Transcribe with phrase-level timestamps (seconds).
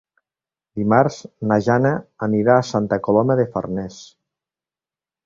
[0.79, 1.17] Dimarts
[1.51, 1.91] na Jana
[2.29, 3.99] anirà a Santa Coloma de Farners.